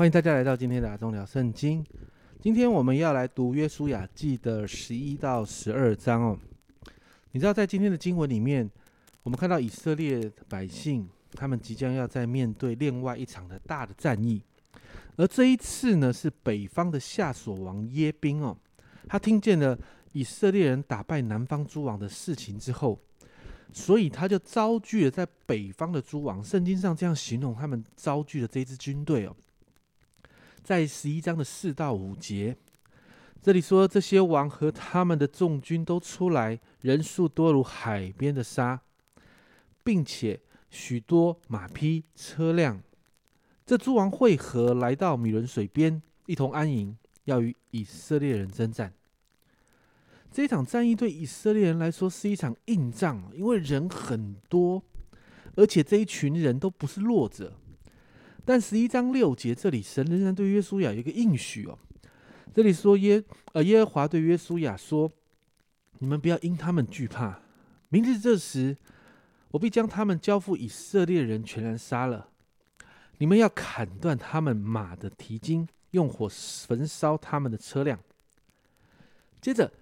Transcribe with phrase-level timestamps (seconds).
[0.00, 1.84] 欢迎大家来到今天的阿忠聊圣经。
[2.40, 6.38] 今天我们要来读约书亚记的十一到十二章哦。
[7.32, 8.66] 你知道，在今天的经文里面，
[9.22, 14.42] 我们看到以色列百姓他们即将要在面对另外一场的大的战役，
[15.16, 18.56] 而这一次呢，是北方的夏所王耶宾哦，
[19.06, 19.78] 他听见了
[20.12, 22.98] 以色列人打败南方诸王的事情之后。
[23.74, 29.36] 所以他就招聚了在北方的诸王，圣经上这样形容他们招聚的这支军队哦，
[30.62, 32.56] 在十一章的四到五节，
[33.42, 38.80] 这里说这些王和他们的众军都出来，人数多如海边的沙，
[39.82, 42.80] 并且许多马匹车辆。
[43.64, 48.92] 这诸王会合来到米伦水边，一同安营，要与以色列人征战。
[50.30, 54.82] 这场战役对以色列人来说是一场硬仗，因为人很多，
[55.56, 57.54] 而且这一群人都不是弱者。
[58.50, 61.78] 但十一章六节这里，神仍然对约书亚有一个应许哦。
[62.52, 65.08] 这里说耶呃耶和华对约书亚说
[66.00, 67.40] ：“你们不要因他们惧怕，
[67.90, 68.76] 明日这时，
[69.52, 72.30] 我必将他们交付以色列人，全然杀了。
[73.18, 78.00] 你们要砍断他们马的蹄筋，用火焚烧他们的车辆。”
[79.40, 79.72] 接着。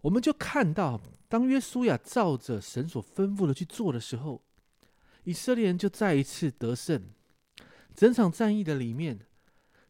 [0.00, 4.42] 我们就看到，当约书亚照着神所吩咐的去做的时候，
[5.22, 7.00] 以色列人就再一次得胜。
[7.98, 9.18] 整场战役的里面，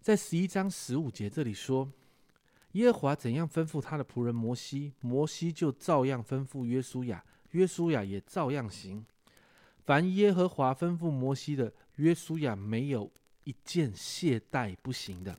[0.00, 1.92] 在十一章十五节这里说，
[2.72, 9.04] 耶和华怎样吩咐他的仆人摩西，摩西就照样吩咐约书亚，约书亚也照样行。
[9.84, 13.12] 凡耶和华吩咐摩西的，约书亚没有
[13.44, 15.38] 一件懈怠不行的。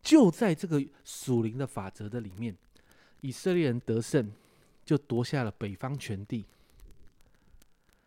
[0.00, 2.56] 就在这个属灵的法则的里面。
[3.20, 4.30] 以色列人得胜，
[4.84, 6.44] 就夺下了北方全地。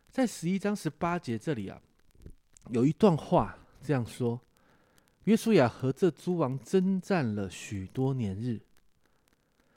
[0.09, 1.81] 在十一章十八节这里啊，
[2.71, 4.39] 有一段话这样说：
[5.25, 8.61] 约书亚和这诸王征战了许多年日。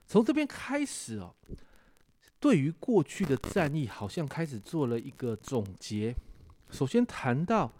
[0.06, 1.34] 从这边开始哦，
[2.41, 6.15] 对于过去的战役，好像开始做了一个总结。
[6.71, 7.72] 首先谈到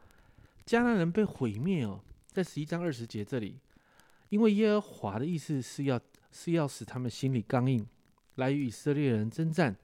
[0.67, 3.59] 迦南人被毁灭哦，在十一章二十节这里，
[4.29, 6.01] 因为耶和华的意思是要。
[6.37, 7.87] 是要使他们心里刚硬，
[8.35, 9.77] 来与以色列人征战，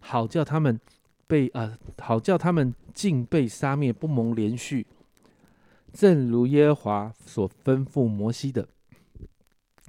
[0.00, 0.80] 好叫他们
[1.26, 4.86] 被啊，好叫他们尽被杀灭，不蒙连续。
[5.92, 8.68] 正如耶和华所吩咐摩西的。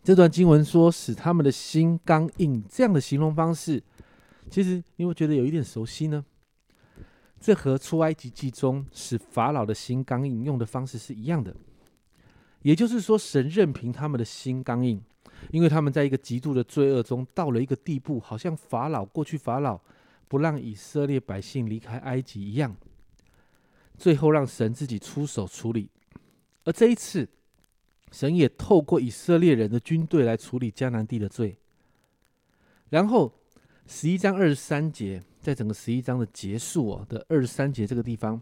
[0.03, 3.81] 这段经文说，使他们的心刚硬，这样的形容方式，
[4.49, 6.23] 其实你会觉得有一点熟悉呢。
[7.39, 11.55] 这和出埃及记中使法老的心刚硬用的方式是一样的。
[12.61, 15.01] 也就是说，神任凭他们的心刚硬。
[15.51, 19.79] 因为他们在一个极度的罪恶中到了一个地步，好像法老过去法老
[20.27, 22.75] 不让以色列百姓离开埃及一样，
[23.97, 25.89] 最后让神自己出手处理。
[26.63, 27.27] 而这一次，
[28.11, 31.55] 神也透过以色列人的军队来处理迦南地的罪。
[32.89, 33.31] 然后
[33.87, 38.41] 十一章二十三节，在整个十一章的结束哦的二十三节这个地方，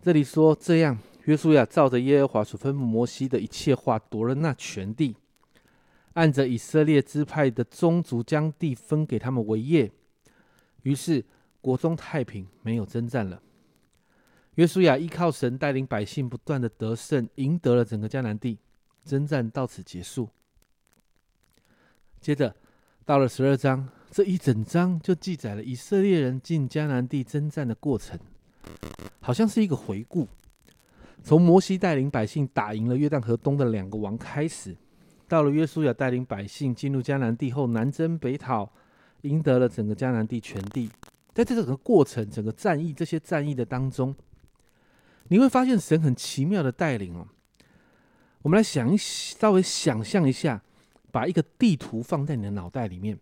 [0.00, 5.16] 这里说这样：约书亚照着耶和华所吩咐摩西的一切话，夺了那全地。
[6.14, 9.90] 按着以色列支派的宗族，将地分给他们为业。
[10.88, 11.22] 于是
[11.60, 13.42] 国中太平，没有征战了。
[14.54, 18.58] 约书亚依靠神带领百姓不断的得胜，赢得了整个迦南地。
[19.04, 20.30] 征战到此结束。
[22.20, 22.54] 接着
[23.04, 28.18] 到了十二章，这一整章就记载了以色列人进迦南地征战的过程，
[29.20, 30.26] 好像是一个回顾。
[31.22, 34.74] 从摩西带领百姓打赢了约旦河东的两个王开始。
[35.26, 38.72] 到了约书亚带领百姓进入迦南地后，南征北讨，
[39.22, 40.90] 赢得了整个迦南地全地。
[41.34, 44.14] 在这整个过程、整个战役、这些战役的当中，
[45.28, 47.26] 你会发现神很奇妙的带领哦。
[48.42, 50.62] 我们来想一稍微想象一下，
[51.12, 53.18] 把一个地图放在你的脑袋里面。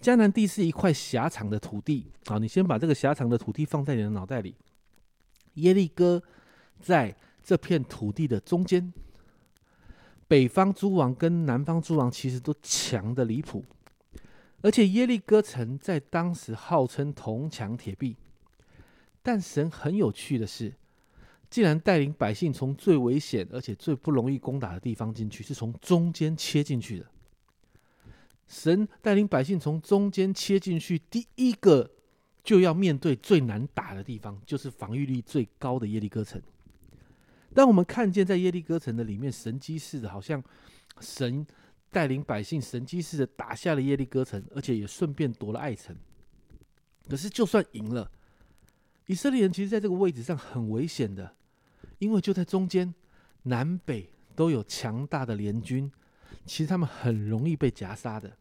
[0.00, 4.54] 迦南地是一块狭长的土地，好，你先把这个狭长的土地放在你的脑袋里。
[5.54, 6.22] 耶利哥
[6.80, 8.92] 在这片土地的中间。
[10.26, 13.62] 北方诸王跟南方诸王其实都强的离谱，
[14.62, 18.16] 而且耶利哥城在当时号称铜墙铁壁。
[19.22, 20.72] 但神很有趣的是，
[21.48, 27.06] 竟然带领百姓从最危险而且最不容易攻打的地方进去，是从中间切进去的。
[28.48, 31.88] 神带领百姓从中间切进去，第一个
[32.42, 36.42] 就要面对最难打的地方，就是防御力最高的耶利哥城。
[37.54, 40.42] 当我们看见在耶利哥城的里面，神机似的，好像
[41.00, 41.46] 神
[41.92, 45.94] 带领百姓神机似的打下了耶利哥城，而且也顺便夺了爱城。
[47.08, 48.10] 可是，就算赢了，
[49.06, 51.36] 以色列人其实在这个位置上很危险的，
[51.98, 52.94] 因为就在中间
[53.42, 55.92] 南北都有强大的联军，
[56.46, 58.38] 其实他们很容易被夹杀的。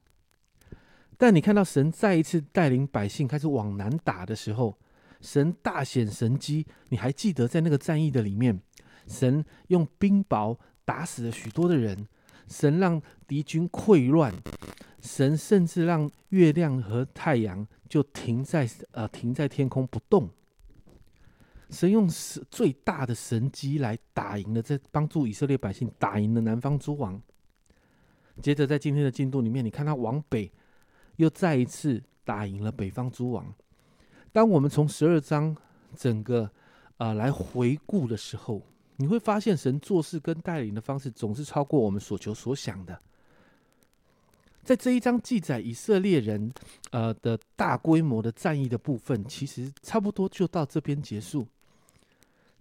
[1.18, 4.80] 但你看到神再一次带领百姓开始往南打的时候，
[5.20, 6.66] 神大显神机。
[6.90, 8.62] 你还记得在那个战役的里面，
[9.08, 12.08] 神用冰雹打死了许多的人，
[12.48, 14.34] 神让敌军溃乱，
[15.02, 20.30] 神甚至让月亮和太阳就停在呃停在天空不动。
[21.70, 22.08] 神用
[22.50, 27.22] 最大的神机来打赢了，在帮助以色列百姓打赢了南方诸王。
[28.42, 30.52] 接着在今天的进度里面，你看他往北。
[31.18, 33.54] 又再一次打赢了北方诸王。
[34.32, 35.56] 当我们从十二章
[35.96, 36.50] 整个
[36.98, 38.64] 啊来回顾的时候，
[39.02, 43.02] 你会发现神做事跟带领的方式总是超过我们所求所想的。
[44.64, 46.54] 在这一章记载以色列人
[46.92, 51.48] 呃的大规模的战役的部分，其实差不多就到这边结束。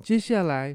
[0.03, 0.75] 接下来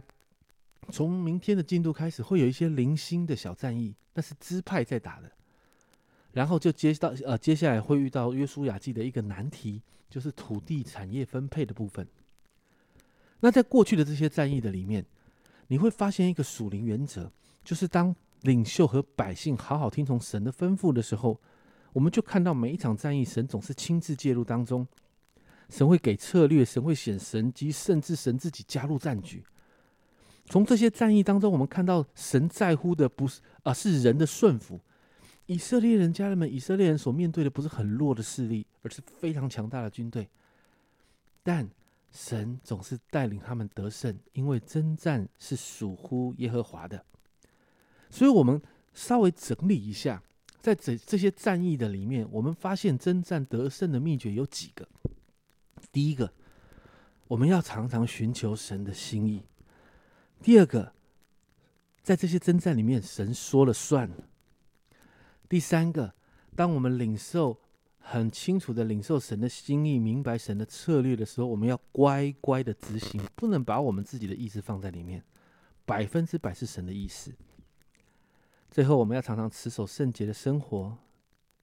[0.92, 5.32] 从明天的进度开始，会有一些零星的小战役，那是支派在打的。
[6.32, 9.82] 然后就接到呃，接下来会遇到约书亚记的一个难题，
[10.12, 12.08] 就是土地产业分配的部分。
[13.40, 15.04] 那在过去的这些战役的里面，
[15.68, 17.32] 你会发现一个属灵原则，
[17.64, 21.40] 就是当领袖和百姓好好听从神的吩咐的时候，
[21.94, 24.88] 我们就看到每一场战役，神总是亲自介入当中，
[25.70, 29.44] 神会给策略，神会显神机，甚至神自己加入战局。
[30.48, 34.80] 从这些战役当中，我们看到神在乎的不是啊，是人的顺服。
[35.48, 40.30] 以色列人家人们，以色列人所面对的不是很弱的势力，而是非常强大的军队。
[41.42, 41.68] 但
[42.16, 47.06] 神总是带领他们得胜，因为征战是属乎耶和华的。
[48.10, 48.62] 所以，我们
[48.94, 50.24] 稍微整理一下，
[50.62, 54.88] 在这这些战役的里面，我们发现征战得胜的秘诀有几个。
[55.92, 56.34] 第一个，
[57.28, 59.42] 我们要常常寻求神的心意；
[60.42, 60.94] 第二个，
[62.02, 64.10] 在这些征战里面，神说了算。
[65.50, 66.16] 第三个，
[66.56, 67.60] 当我们领受
[68.08, 75.24] 很清楚的领受神的心意，明白神的策略的时候，我们要乖乖的执行，不能把我们自己的意思放在里面，
[75.86, 77.34] 百分之百是神的意思。
[78.70, 80.96] 最后，我们要常常持守圣洁的生活，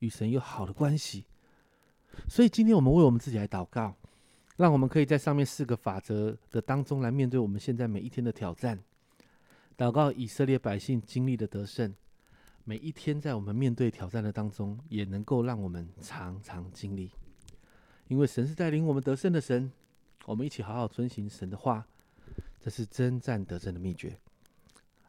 [0.01, 1.27] 与神有好的关系。
[2.29, 3.95] 所以，今天我们为我们自己来祷告，
[4.57, 8.83] 让我们可以在上面四个法则的当中来面对我们现在每一天的挑战。
[9.79, 11.95] 祷告以色列百姓经历的得胜。
[12.65, 17.11] 每一天，在我们面对挑战的当中，也能够让我们常常经历，
[18.07, 19.71] 因为神是带领我们得胜的神。
[20.27, 21.85] 我们一起好好遵行神的话，
[22.61, 24.17] 这是征战得胜的秘诀。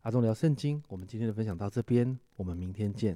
[0.01, 3.15] 阿忠聊圣经，我们今天的分享到这边，我们明天见。